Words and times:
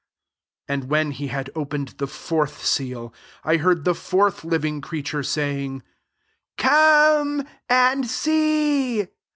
*' 0.27 0.67
7 0.67 0.81
And 0.81 0.89
when 0.89 1.11
he 1.11 1.27
had 1.27 1.51
opened 1.53 1.89
the 1.99 2.07
fourth 2.07 2.65
seal, 2.65 3.13
I 3.43 3.57
heard 3.57 3.85
the 3.85 3.93
fourth 3.93 4.43
living 4.43 4.81
creature 4.81 5.21
saying," 5.21 5.83
Come 6.57 7.45
[and 7.69 8.05
seej." 8.05 9.09